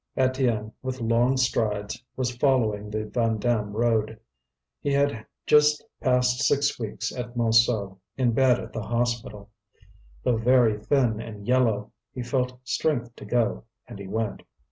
[0.17, 4.19] Étienne, with long strides, was following the Vandame road.
[4.79, 9.51] He had just passed six weeks at Montsou, in bed at the hospital.
[10.23, 14.41] Though very thin and yellow, he felt strength to go, and he went.